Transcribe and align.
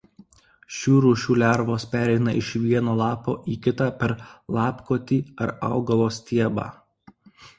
Šių 0.77 0.93
rūšių 1.05 1.33
lervos 1.41 1.83
pereina 1.91 2.31
iš 2.39 2.49
vieno 2.63 2.95
lapo 3.01 3.35
į 3.55 3.59
kitą 3.67 3.89
per 3.99 4.13
lapkotį 4.59 5.19
ar 5.47 5.53
augalo 5.71 6.09
stiebą. 6.17 6.67